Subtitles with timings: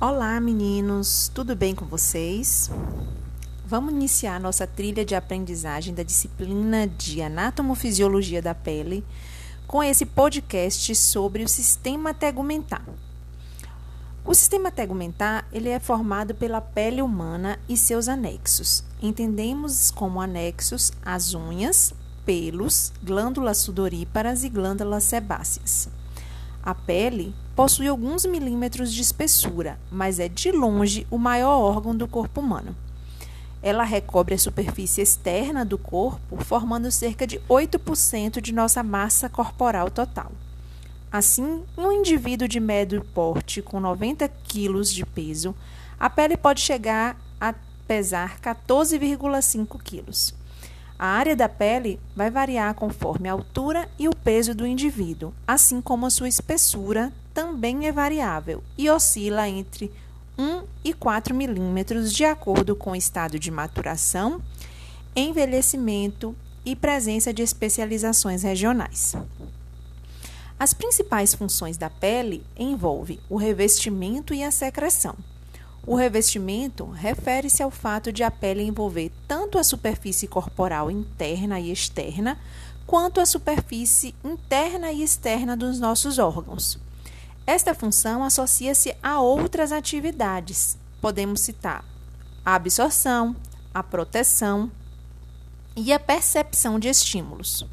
[0.00, 2.68] Olá, meninos, tudo bem com vocês?
[3.64, 9.04] Vamos iniciar nossa trilha de aprendizagem da disciplina de Anatomofisiologia da Pele
[9.68, 12.84] com esse podcast sobre o sistema tegumentar.
[14.24, 18.82] O sistema tegumentar ele é formado pela pele humana e seus anexos.
[19.00, 21.94] Entendemos como anexos as unhas,
[22.26, 25.88] pelos, glândulas sudoríparas e glândulas sebáceas.
[26.64, 32.08] A pele possui alguns milímetros de espessura, mas é de longe o maior órgão do
[32.08, 32.74] corpo humano.
[33.62, 39.90] Ela recobre a superfície externa do corpo, formando cerca de 8% de nossa massa corporal
[39.90, 40.32] total.
[41.12, 45.54] Assim, um indivíduo de médio porte com 90 quilos de peso,
[46.00, 47.54] a pele pode chegar a
[47.86, 50.34] pesar 14,5 quilos.
[50.98, 55.80] A área da pele vai variar conforme a altura e o peso do indivíduo, assim
[55.80, 59.90] como a sua espessura também é variável e oscila entre
[60.38, 64.40] 1 e 4 milímetros de acordo com o estado de maturação,
[65.16, 69.14] envelhecimento e presença de especializações regionais.
[70.58, 75.16] As principais funções da pele envolvem o revestimento e a secreção.
[75.86, 81.70] O revestimento refere-se ao fato de a pele envolver tanto a superfície corporal interna e
[81.70, 82.38] externa,
[82.86, 86.78] quanto a superfície interna e externa dos nossos órgãos.
[87.46, 90.78] Esta função associa-se a outras atividades.
[91.00, 91.84] Podemos citar
[92.44, 93.36] a absorção,
[93.72, 94.70] a proteção
[95.76, 97.66] e a percepção de estímulos.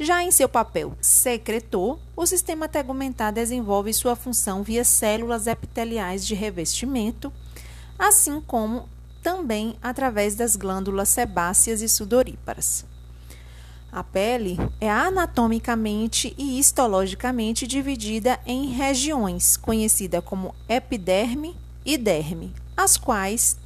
[0.00, 6.36] Já em seu papel secretor, o sistema tegumentar desenvolve sua função via células epiteliais de
[6.36, 7.32] revestimento,
[7.98, 8.88] assim como
[9.24, 12.86] também através das glândulas sebáceas e sudoríparas.
[13.90, 22.96] A pele é anatomicamente e histologicamente dividida em regiões, conhecida como epiderme e derme, as
[22.96, 23.58] quais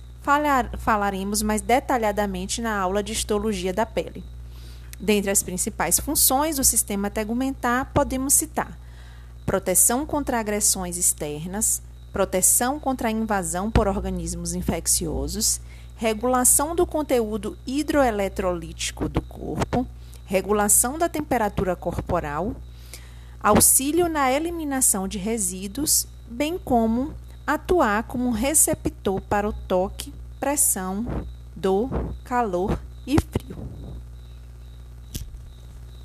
[0.78, 4.24] falaremos mais detalhadamente na aula de histologia da pele.
[5.02, 8.78] Dentre as principais funções do sistema tegumentar, podemos citar
[9.44, 11.82] proteção contra agressões externas,
[12.12, 15.60] proteção contra a invasão por organismos infecciosos,
[15.96, 19.84] regulação do conteúdo hidroeletrolítico do corpo,
[20.24, 22.54] regulação da temperatura corporal,
[23.42, 27.12] auxílio na eliminação de resíduos, bem como
[27.44, 31.04] atuar como receptor para o toque, pressão,
[31.56, 32.78] dor, calor